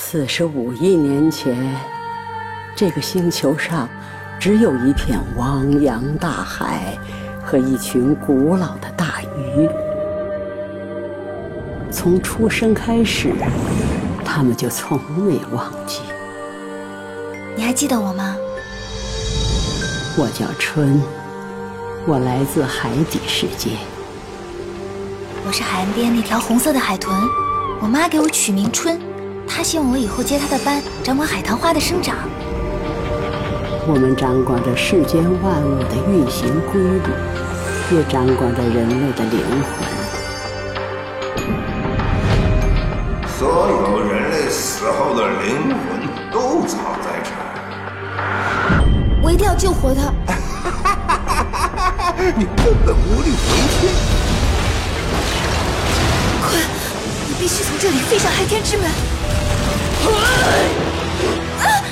[0.00, 1.76] 四十五亿年前，
[2.74, 3.88] 这个星球上
[4.38, 6.96] 只有一片汪洋大海
[7.44, 9.68] 和一群古老的大鱼。
[11.90, 13.34] 从出生开始，
[14.24, 16.00] 他们就从没忘记。
[17.56, 18.36] 你还记得我吗？
[20.16, 21.02] 我叫春，
[22.06, 23.70] 我来自海底世界。
[25.44, 27.20] 我是海岸边那条红色的海豚，
[27.82, 28.98] 我妈给我取名春，
[29.48, 32.16] 她希望我以后接他的班，掌管海棠花的生长。
[33.88, 37.10] 我们掌管着世间万物的运行规律，
[37.90, 39.66] 也掌管着人类的灵魂。
[43.38, 45.78] 所有人类死后的灵魂
[46.30, 47.40] 都藏在这儿。
[49.22, 50.12] 我一定要救活他！
[52.36, 53.92] 你根本无力回天。
[56.42, 56.60] 快，
[57.26, 58.86] 你必须从这里飞上海天之门！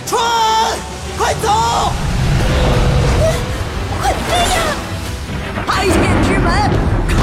[0.07, 0.20] 春，
[1.19, 1.48] 快走！
[4.01, 4.56] 快飞呀！
[5.67, 6.47] 海天之门！
[7.09, 7.17] 开！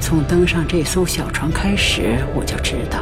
[0.00, 3.00] 从登上这艘小船开始，我就知道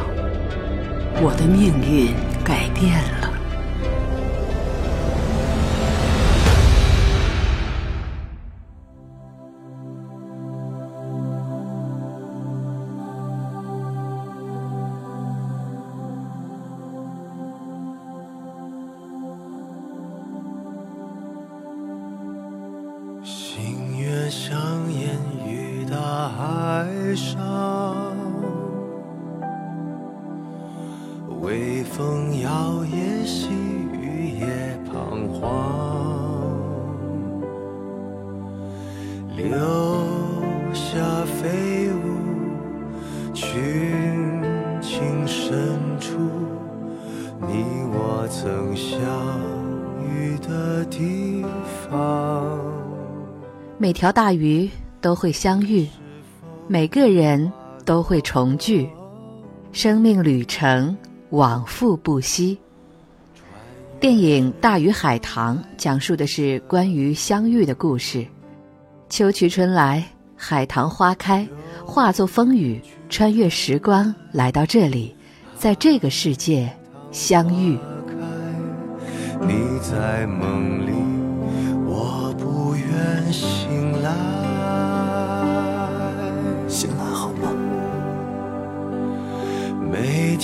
[1.21, 3.34] 我的命运改变了。
[27.15, 27.39] 上，
[31.41, 32.49] 微风摇
[32.83, 33.49] 曳，细
[33.93, 34.45] 雨也
[34.91, 35.47] 彷徨，
[39.35, 39.47] 留
[40.73, 43.51] 下飞舞群
[44.81, 46.17] 情深处，
[47.41, 47.63] 你
[47.93, 48.99] 我曾相
[50.03, 51.45] 遇的地
[51.89, 52.59] 方。
[53.77, 54.69] 每条大鱼
[55.01, 55.87] 都会相遇，
[56.67, 57.51] 每个人
[57.85, 58.89] 都会重聚，
[59.71, 60.97] 生命旅程
[61.29, 62.57] 往复不息。
[63.99, 68.25] 电影《大鱼海棠》讲述的是关于相遇的故事。
[69.09, 70.03] 秋去春来，
[70.35, 71.47] 海棠花开，
[71.85, 75.15] 化作风雨，穿越时光来到这里，
[75.55, 76.67] 在这个世界
[77.11, 77.77] 相遇。
[79.39, 79.53] 你
[79.83, 80.91] 在梦里，
[81.85, 84.44] 我不愿醒来。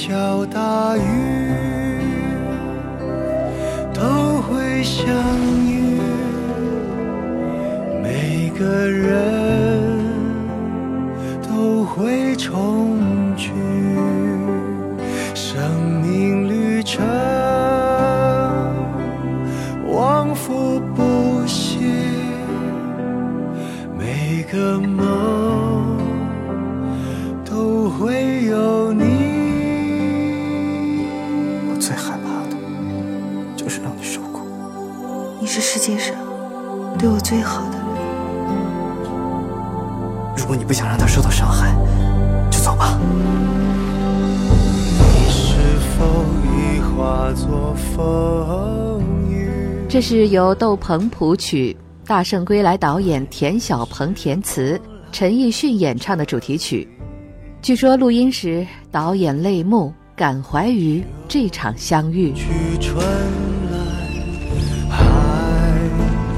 [0.04, 2.02] 条大鱼
[3.94, 5.06] 都会想
[31.82, 32.56] 最害怕的
[33.58, 34.46] 就是让你受苦。
[35.40, 36.16] 你是世界上
[37.00, 37.82] 对我最好的人。
[40.38, 41.74] 如果你不想让他受到伤害，
[42.52, 43.00] 就走吧。
[45.00, 45.58] 你是
[45.98, 49.50] 否已化作风雨？
[49.90, 51.76] 这是由窦鹏谱曲，
[52.06, 54.80] 大圣归来导演田小鹏填词，
[55.12, 56.88] 陈奕迅演唱的主题曲。
[57.60, 59.92] 据说录音时导演泪目，
[60.22, 62.32] 感怀于这场相遇。
[62.34, 63.04] 去春
[63.72, 63.80] 来，
[64.88, 65.90] 海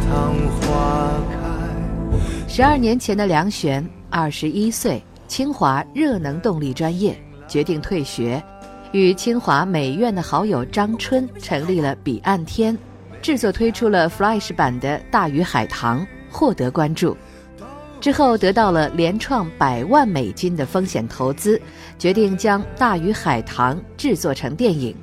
[0.07, 2.47] 棠花开。
[2.47, 7.13] 十二年前的梁璇，二十一岁，清华热能动力专业，
[7.45, 8.41] 决定退学，
[8.93, 12.77] 与清华美院的好友张春成立了彼岸天，
[13.21, 15.99] 制作推出了 Flash 版的《大鱼海棠》，
[16.31, 17.17] 获得关注。
[18.03, 21.57] 之后得到了联创百万美金的风险投资，
[21.97, 24.93] 决定将《大鱼海棠》制作成电影。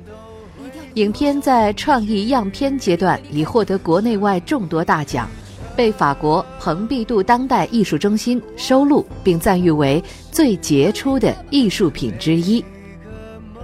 [0.93, 5.27] 影片在创意样片阶段已获得国内外众多大奖，
[5.75, 12.63] 被法国蓬皮杜当代艺术中心收录，并赞誉为最杰出的艺术品之一。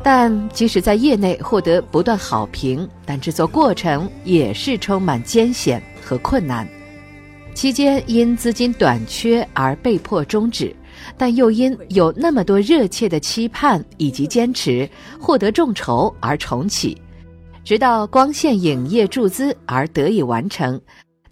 [0.01, 6.67] 但即使在业内获得不断好评，但制作过程也是充满艰险和困难。
[7.57, 10.75] 期间因资金短缺而被迫终止，
[11.17, 14.87] 但又因有那么多热切的期盼以及坚持，
[15.19, 16.95] 获得众筹而重启，
[17.63, 20.79] 直到光线影业注资而得以完成，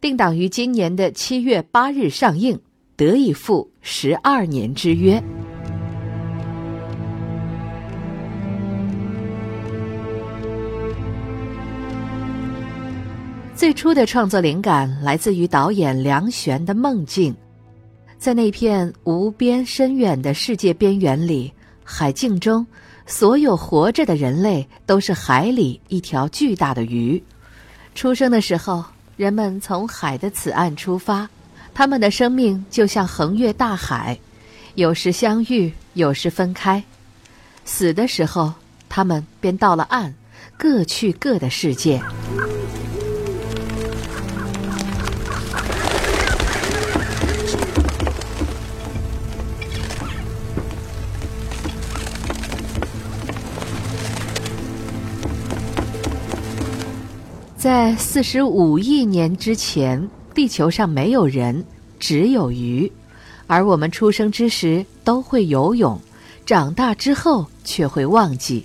[0.02, 2.60] 定档于今年的七月八日上映。
[2.98, 5.22] 得以赴十二年之约。
[13.56, 17.34] 最初的创作灵感来自于导演梁璇的梦境，
[18.18, 22.68] 在那片无边深远的世界边缘里，海境中，
[23.06, 27.22] 所有活着的人类都是海里一条巨大的鱼。
[27.96, 28.84] 出生的时候，
[29.16, 31.28] 人们从海的此岸出发，
[31.74, 34.20] 他们的生命就像横越大海，
[34.74, 36.84] 有时相遇，有时分开。
[37.64, 38.52] 死的时候，
[38.90, 40.14] 他们便到了岸，
[40.58, 42.02] 各去各的世界。
[57.66, 61.66] 在四十五亿年之前，地球上没有人，
[61.98, 62.92] 只有鱼，
[63.48, 66.00] 而我们出生之时都会游泳，
[66.46, 68.64] 长大之后却会忘记。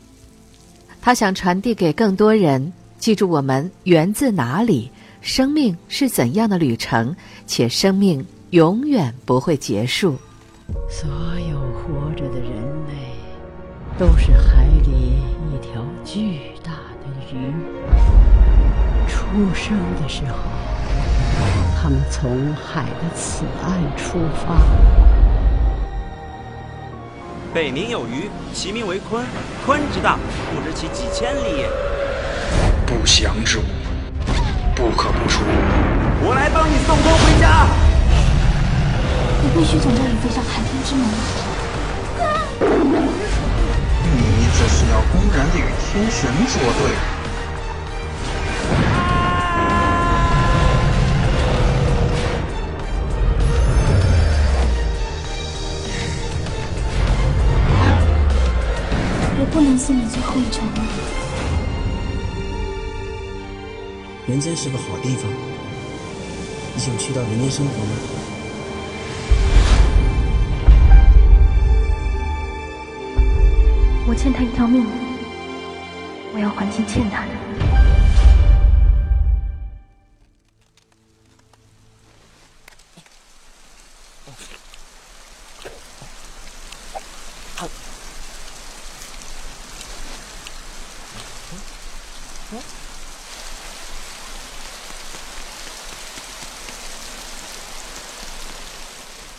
[1.00, 4.90] 他想传递给更多人，记住我们源自哪里，
[5.22, 7.16] 生命是怎样的旅程，
[7.46, 10.14] 且生命永远不会结束。
[10.90, 11.08] 所
[11.50, 12.50] 有活着的人
[12.86, 12.92] 类，
[13.98, 15.14] 都是海里
[15.48, 17.50] 一条巨大的鱼。
[19.10, 19.18] 出
[19.52, 20.36] 生的时候，
[21.82, 24.56] 他们从海的此岸出发。
[27.52, 29.22] 北冥有鱼，其名为鲲。
[29.66, 30.16] 鲲之大，
[30.54, 31.68] 不知其几千里也。
[32.86, 33.62] 不祥之物，
[34.74, 35.42] 不可不出。
[36.22, 37.66] 我来帮你送鲲回家。
[39.42, 41.04] 你必须从这里飞上海天之门。
[44.14, 47.19] 你这是要公然的与天神作对。
[59.80, 60.84] 送你最后一程了。
[64.26, 65.24] 人间是个好地方，
[66.74, 67.90] 你想去到人间生活吗？
[74.06, 74.84] 我欠他一条命，
[76.34, 77.49] 我要还清欠他的。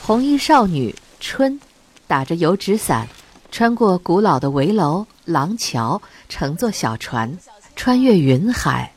[0.03, 1.59] 红衣少女春，
[2.07, 3.07] 打着油纸伞，
[3.51, 7.37] 穿过古老的围楼、廊桥，乘坐小船，
[7.75, 8.91] 穿越云海。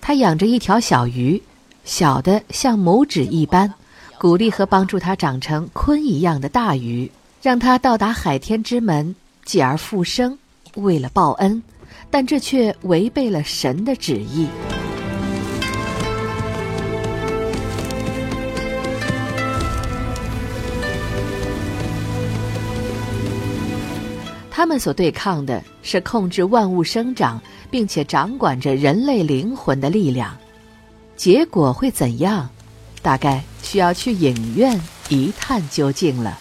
[0.00, 1.42] 她养着一条小鱼，
[1.84, 3.72] 小的像拇指一般，
[4.18, 7.10] 鼓励和帮助它长成鲲一样的大鱼，
[7.42, 10.38] 让它到达海天之门，继而复生，
[10.74, 11.60] 为了报恩。
[12.10, 14.48] 但这却违背了神的旨意。
[24.50, 27.40] 他们所对抗的是控制万物生长，
[27.70, 30.36] 并且掌管着人类灵魂的力量，
[31.16, 32.48] 结果会怎样？
[33.00, 36.40] 大概需要去影院一探究竟了。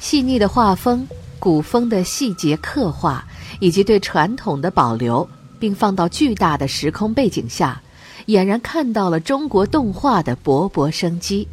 [0.00, 1.08] 细腻的画风、
[1.40, 3.24] 古风的细节刻画，
[3.58, 7.82] 以及对传统的保留，并放到巨大的时空背景下，
[8.26, 11.48] 俨然看到了中国动画的勃勃生机。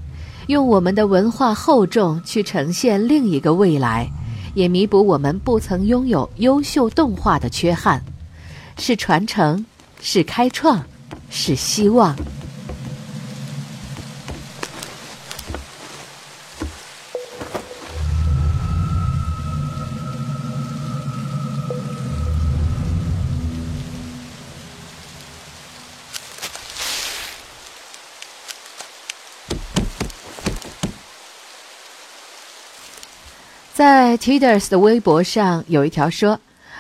[0.46, 4.08] 用我们的文化厚重去呈现另一个未来，
[4.54, 8.04] 也弥补我们不曾拥有优秀动画的缺憾。
[8.78, 9.66] 是传承，
[10.00, 10.84] 是开创，
[11.32, 12.16] 是希望。
[33.78, 36.40] 在 Tiders 的微博上有一条说：“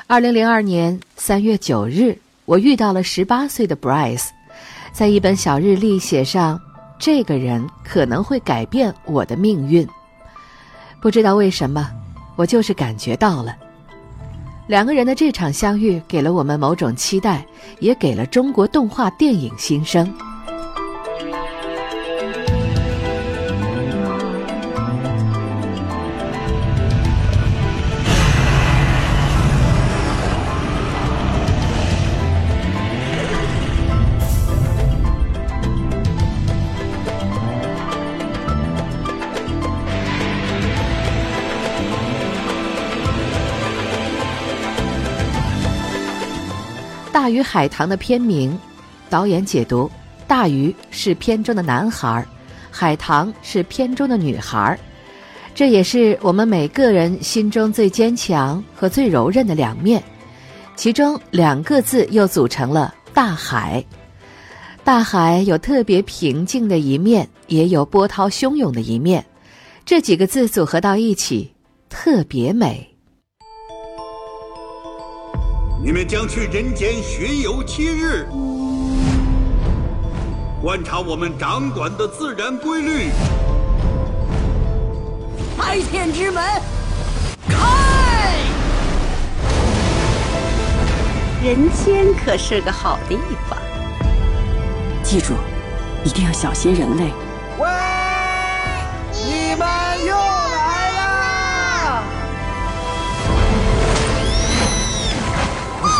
[0.09, 4.29] 二零零二年三月九日，我遇到了十八岁的 Bryce，
[4.91, 6.59] 在一本小日历写上，
[6.97, 9.87] 这个人可能会改变我的命运。
[10.99, 11.87] 不知道为什么，
[12.35, 13.55] 我就是感觉到了。
[14.65, 17.45] 两个人的这场相遇，给了我们某种期待，
[17.79, 20.11] 也给了中国动画电影新生。
[47.27, 48.57] 大鱼海棠的片名，
[49.09, 49.91] 导演解读：
[50.29, 52.25] 大鱼是片中的男孩，
[52.71, 54.79] 海棠是片中的女孩，
[55.53, 60.01] 这也是我们每个人心中最坚强和最柔韧的两面。
[60.77, 63.83] 其中两个字又组成了大海。
[64.85, 69.25] 大海有特别平静的一面，也有波涛汹涌的一面。
[69.83, 71.53] 这几个字组合到一起，
[71.89, 72.96] 特别美。
[75.79, 78.27] 你们将去人间巡游七日，
[80.59, 83.11] 观察我们掌管的自然规律。
[85.55, 86.43] 开天之门，
[87.47, 88.33] 开！
[91.43, 93.15] 人间可是个好地
[93.47, 93.59] 方，
[95.03, 95.35] 记住，
[96.03, 97.13] 一定要小心人类。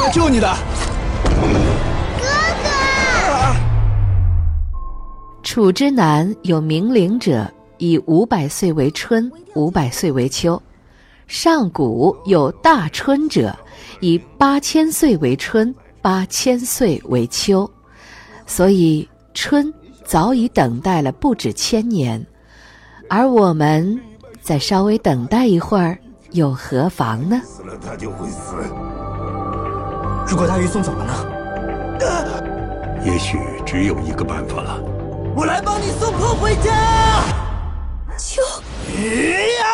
[0.02, 0.48] 来救你的，
[1.24, 2.22] 哥
[2.64, 3.56] 哥。
[5.44, 10.62] 楚之南有明灵者，以五百岁为春，五百岁为秋；
[11.26, 13.58] 上古有大春者，
[14.00, 17.70] 以八千岁为春，八千岁为秋。
[18.46, 19.74] 所以春
[20.06, 22.24] 早已等待了不止千年，
[23.10, 24.00] 而我们
[24.42, 25.98] 再稍微等待一会儿，
[26.32, 27.42] 又何妨呢？
[27.44, 28.56] 死了他就会死。
[30.30, 31.14] 如果大鱼送走了呢？
[33.04, 34.78] 也许只有一个办法了。
[35.34, 36.74] 我来帮你送破回家。
[38.18, 38.42] 秋，
[39.62, 39.66] 呀！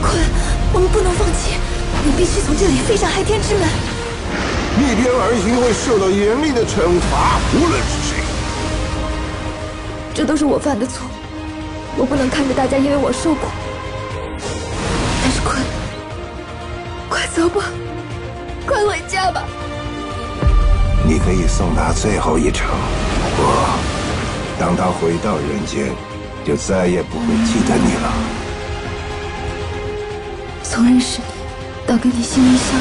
[0.00, 0.18] 坤，
[0.72, 1.58] 我们不能放弃，
[2.02, 3.68] 你必须从这里飞上海天之门。
[4.78, 8.16] 逆天而行会受到严厉的惩罚，无论是谁。
[10.14, 11.06] 这都是我犯的错，
[11.98, 13.48] 我不能看着大家因为我受苦。
[15.28, 15.58] 但是快，
[17.08, 17.64] 快走吧，
[18.64, 19.42] 快回家吧。
[21.04, 22.68] 你可以送他最后一程，
[23.36, 23.52] 不过
[24.56, 25.88] 当他回到人间，
[26.44, 28.12] 就再也不会记得你了。
[30.62, 32.80] 从认识你到跟你心灵相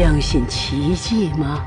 [0.00, 1.62] 相信奇迹吗？